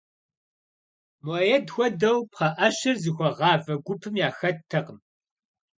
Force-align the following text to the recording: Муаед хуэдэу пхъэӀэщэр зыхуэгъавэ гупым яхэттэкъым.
Муаед 1.23 1.65
хуэдэу 1.73 2.19
пхъэӀэщэр 2.31 2.95
зыхуэгъавэ 3.03 3.73
гупым 3.85 4.15
яхэттэкъым. 4.27 4.99